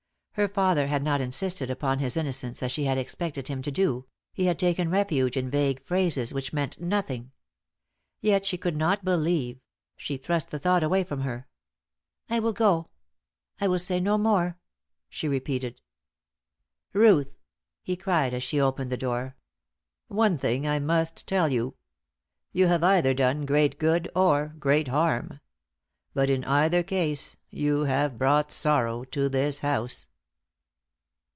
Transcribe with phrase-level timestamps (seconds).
[0.35, 4.05] Her father had not insisted upon his innocence as she had expected him to do;
[4.31, 7.33] he had taken refuge in vague phrases which meant nothing.
[8.21, 9.59] Yet she could not believe
[9.97, 11.49] she thrust the thought away from her.
[12.29, 12.91] "I will go.
[13.59, 14.57] I will say no more,"
[15.09, 15.81] she repeated.
[16.93, 17.37] "Ruth,"
[17.83, 19.35] he cried as she opened the door,
[20.07, 21.75] "one thing I must tell you.
[22.53, 25.41] You have either done great good or great harm.
[26.13, 30.07] But, in either case, you have brought sorrow to this house."